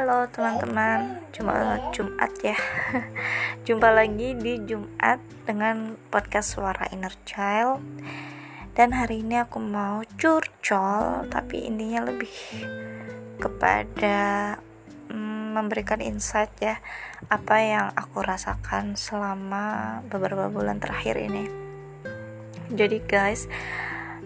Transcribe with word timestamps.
Halo 0.00 0.24
teman-teman, 0.32 1.20
cuma 1.28 1.76
Jumat 1.92 2.32
ya. 2.40 2.56
Jumpa 3.68 3.92
lagi 3.92 4.32
di 4.32 4.56
Jumat 4.64 5.20
dengan 5.44 5.92
podcast 6.08 6.56
Suara 6.56 6.88
Inner 6.88 7.12
Child. 7.28 7.84
Dan 8.72 8.96
hari 8.96 9.20
ini 9.20 9.36
aku 9.44 9.60
mau 9.60 10.00
curcol, 10.16 11.28
tapi 11.28 11.68
intinya 11.68 12.08
lebih 12.08 12.32
kepada 13.44 14.56
mm, 15.12 15.60
memberikan 15.60 16.00
insight 16.00 16.56
ya 16.64 16.80
apa 17.28 17.60
yang 17.60 17.92
aku 17.92 18.24
rasakan 18.24 18.96
selama 18.96 20.00
beberapa 20.08 20.48
bulan 20.48 20.80
terakhir 20.80 21.20
ini. 21.20 21.44
Jadi 22.72 23.04
guys, 23.04 23.52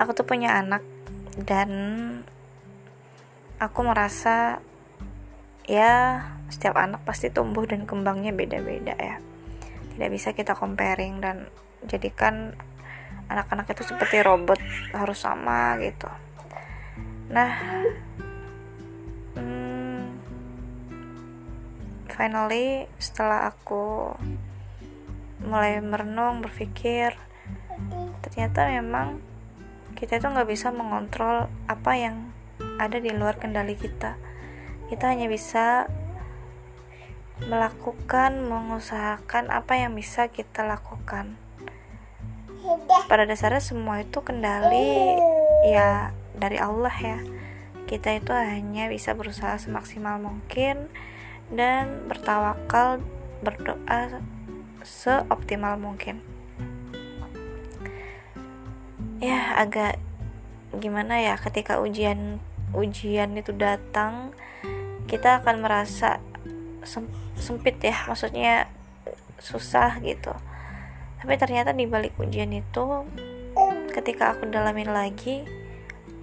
aku 0.00 0.16
tuh 0.16 0.24
punya 0.24 0.56
anak 0.64 0.80
dan 1.36 1.68
aku 3.60 3.84
merasa 3.84 4.64
ya 5.68 6.24
setiap 6.48 6.80
anak 6.80 7.04
pasti 7.04 7.28
tumbuh 7.28 7.68
dan 7.68 7.84
kembangnya 7.84 8.32
beda-beda 8.32 8.96
ya. 8.96 9.20
Tidak 9.94 10.08
bisa 10.08 10.32
kita 10.32 10.56
comparing 10.56 11.20
dan 11.20 11.52
jadikan 11.84 12.56
anak-anak 13.28 13.68
itu 13.76 13.84
seperti 13.84 14.24
robot 14.24 14.56
harus 14.96 15.20
sama 15.20 15.76
gitu. 15.84 16.08
Nah 17.28 17.52
hmm, 19.36 20.00
finally 22.08 22.88
setelah 22.96 23.52
aku 23.52 24.16
mulai 25.44 25.78
merenung 25.84 26.40
berpikir 26.40 27.14
ternyata 28.24 28.66
memang 28.72 29.22
kita 29.94 30.18
itu 30.18 30.26
nggak 30.26 30.48
bisa 30.50 30.74
mengontrol 30.74 31.46
apa 31.70 31.92
yang 31.94 32.34
ada 32.82 32.98
di 32.98 33.14
luar 33.14 33.38
kendali 33.38 33.78
kita 33.78 34.18
kita 34.88 35.12
hanya 35.12 35.28
bisa 35.28 35.86
melakukan, 37.44 38.42
mengusahakan 38.42 39.54
apa 39.54 39.78
yang 39.78 39.94
bisa 39.94 40.26
kita 40.32 40.66
lakukan. 40.66 41.38
Pada 43.06 43.24
dasarnya 43.24 43.62
semua 43.62 44.02
itu 44.02 44.18
kendali 44.24 45.16
ya 45.68 46.10
dari 46.34 46.58
Allah 46.58 46.92
ya. 46.98 47.18
Kita 47.88 48.12
itu 48.16 48.34
hanya 48.34 48.90
bisa 48.90 49.14
berusaha 49.14 49.56
semaksimal 49.56 50.20
mungkin 50.20 50.90
dan 51.48 52.04
bertawakal, 52.10 53.00
berdoa 53.40 54.20
seoptimal 54.82 55.78
mungkin. 55.80 56.20
Ya 59.22 59.56
agak 59.56 59.96
gimana 60.76 61.18
ya 61.24 61.34
ketika 61.40 61.80
ujian 61.80 62.38
ujian 62.76 63.32
itu 63.40 63.56
datang 63.56 64.36
kita 65.08 65.42
akan 65.42 65.64
merasa 65.64 66.20
sempit 67.34 67.80
ya 67.80 67.96
maksudnya 68.06 68.68
susah 69.40 69.98
gitu. 70.04 70.30
Tapi 71.18 71.34
ternyata 71.34 71.74
di 71.74 71.88
balik 71.88 72.14
ujian 72.20 72.52
itu 72.54 73.08
ketika 73.90 74.36
aku 74.36 74.46
dalamin 74.46 74.92
lagi 74.94 75.42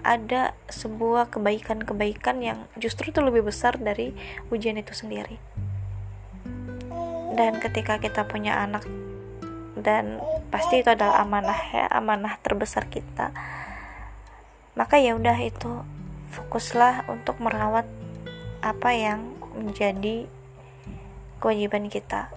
ada 0.05 0.53
sebuah 0.69 1.33
kebaikan-kebaikan 1.33 2.37
yang 2.39 2.69
justru 2.77 3.09
itu 3.09 3.19
lebih 3.19 3.49
besar 3.49 3.75
dari 3.81 4.13
ujian 4.53 4.77
itu 4.77 4.93
sendiri. 4.93 5.41
Dan 7.35 7.59
ketika 7.59 7.99
kita 7.99 8.23
punya 8.29 8.63
anak 8.63 8.87
dan 9.75 10.23
pasti 10.47 10.79
itu 10.79 10.87
adalah 10.87 11.19
amanah 11.19 11.59
ya 11.75 11.85
amanah 11.91 12.39
terbesar 12.39 12.87
kita 12.87 13.35
maka 14.75 14.99
ya 14.99 15.15
udah 15.15 15.35
itu 15.39 15.83
fokuslah 16.31 17.07
untuk 17.11 17.39
merawat 17.43 17.87
apa 18.65 18.89
yang 18.97 19.37
menjadi 19.53 20.25
kewajiban 21.37 21.85
kita. 21.85 22.33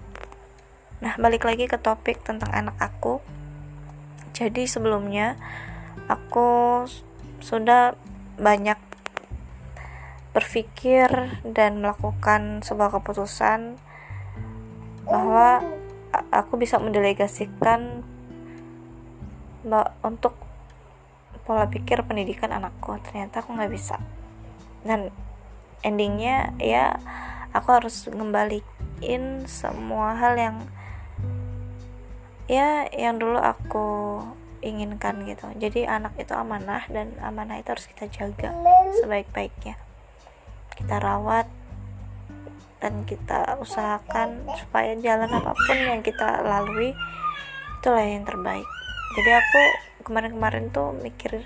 Nah, 1.01 1.17
balik 1.17 1.49
lagi 1.49 1.65
ke 1.65 1.81
topik 1.81 2.21
tentang 2.21 2.53
anak 2.53 2.77
aku. 2.77 3.25
Jadi 4.37 4.69
sebelumnya 4.69 5.41
aku 6.13 6.85
sudah 7.41 7.97
banyak 8.37 8.77
berpikir 10.37 11.09
dan 11.43 11.81
melakukan 11.81 12.61
sebuah 12.61 13.01
keputusan 13.01 13.81
bahwa 15.09 15.65
aku 16.31 16.61
bisa 16.61 16.77
mendelegasikan 16.77 18.05
untuk 20.05 20.37
pola 21.43 21.65
pikir 21.67 22.05
pendidikan 22.05 22.53
anakku 22.53 22.93
ternyata 23.01 23.41
aku 23.41 23.57
nggak 23.57 23.73
bisa 23.73 23.97
dan 24.85 25.09
endingnya 25.83 26.53
ya 26.59 26.99
aku 27.55 27.69
harus 27.83 28.07
ngembaliin 28.11 29.47
semua 29.47 30.19
hal 30.19 30.35
yang 30.37 30.57
ya 32.49 32.89
yang 32.93 33.21
dulu 33.21 33.39
aku 33.39 34.21
inginkan 34.59 35.23
gitu. 35.23 35.47
Jadi 35.55 35.87
anak 35.87 36.19
itu 36.19 36.35
amanah 36.35 36.83
dan 36.91 37.15
amanah 37.23 37.63
itu 37.63 37.71
harus 37.77 37.87
kita 37.87 38.11
jaga 38.11 38.51
sebaik-baiknya. 38.99 39.79
Kita 40.75 40.99
rawat 40.99 41.47
dan 42.79 43.03
kita 43.07 43.59
usahakan 43.59 44.47
supaya 44.55 44.95
jalan 44.99 45.31
apa 45.31 45.51
pun 45.55 45.79
yang 45.79 46.03
kita 46.03 46.43
lalui 46.47 46.95
itulah 47.79 48.03
yang 48.03 48.27
terbaik. 48.27 48.67
Jadi 49.19 49.31
aku 49.35 49.63
kemarin-kemarin 50.07 50.71
tuh 50.71 50.95
mikir 50.95 51.43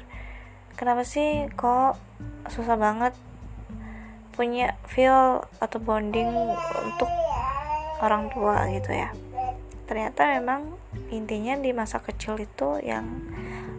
kenapa 0.76 1.04
sih 1.04 1.49
kok 1.56 1.97
susah 2.49 2.76
banget 2.76 3.16
punya 4.32 4.75
feel 4.88 5.44
atau 5.60 5.78
bonding 5.78 6.28
untuk 6.82 7.09
orang 8.03 8.32
tua 8.32 8.66
gitu 8.72 8.91
ya. 8.91 9.12
Ternyata 9.87 10.41
memang 10.41 10.76
intinya 11.12 11.54
di 11.60 11.70
masa 11.76 12.00
kecil 12.00 12.41
itu 12.41 12.81
yang 12.82 13.06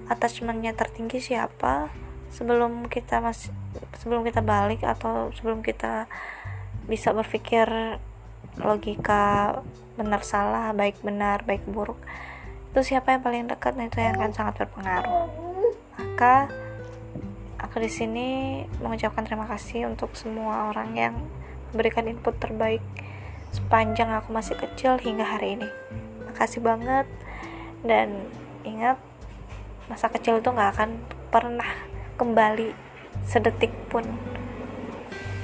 attachmentnya 0.07 0.77
tertinggi 0.77 1.19
siapa? 1.19 1.89
Sebelum 2.33 2.89
kita 2.89 3.21
masih 3.21 3.53
sebelum 4.01 4.25
kita 4.25 4.41
balik 4.41 4.81
atau 4.81 5.29
sebelum 5.33 5.61
kita 5.61 6.09
bisa 6.89 7.13
berpikir 7.13 7.65
logika 8.61 9.57
benar 9.97 10.21
salah 10.25 10.73
baik 10.73 11.01
benar 11.05 11.45
baik 11.45 11.63
buruk 11.69 11.97
itu 12.73 12.97
siapa 12.97 13.13
yang 13.13 13.21
paling 13.21 13.45
dekat? 13.45 13.77
Nah 13.77 13.85
itu 13.85 14.01
yang 14.01 14.17
akan 14.17 14.33
sangat 14.33 14.65
berpengaruh. 14.65 15.29
Maka 15.93 16.49
aku 17.73 17.81
di 17.81 17.89
sini 17.89 18.61
mengucapkan 18.85 19.25
terima 19.25 19.49
kasih 19.49 19.89
untuk 19.89 20.13
semua 20.13 20.69
orang 20.69 20.93
yang 20.93 21.17
memberikan 21.73 22.05
input 22.05 22.37
terbaik 22.37 22.85
sepanjang 23.49 24.13
aku 24.13 24.29
masih 24.29 24.53
kecil 24.53 25.01
hingga 25.01 25.25
hari 25.25 25.57
ini. 25.57 25.65
Makasih 26.29 26.61
banget 26.61 27.09
dan 27.81 28.29
ingat 28.61 29.01
masa 29.89 30.05
kecil 30.13 30.37
itu 30.37 30.53
nggak 30.53 30.69
akan 30.77 31.01
pernah 31.33 31.65
kembali 32.13 32.77
sedetik 33.25 33.73
pun 33.89 34.05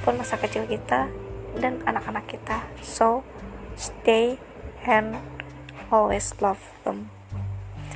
pun 0.06 0.14
masa 0.14 0.38
kecil 0.38 0.70
kita 0.70 1.10
dan 1.58 1.82
anak-anak 1.82 2.30
kita. 2.30 2.62
So 2.78 3.26
stay 3.74 4.38
and 4.86 5.18
always 5.90 6.30
love 6.38 6.62
them. 6.86 7.10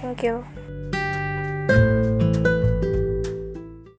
Thank 0.02 0.26
you. 0.26 0.42